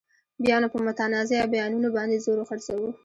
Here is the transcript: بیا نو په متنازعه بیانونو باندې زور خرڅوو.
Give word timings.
بیا 0.43 0.55
نو 0.61 0.67
په 0.73 0.77
متنازعه 0.87 1.51
بیانونو 1.53 1.89
باندې 1.95 2.21
زور 2.25 2.39
خرڅوو. 2.49 2.89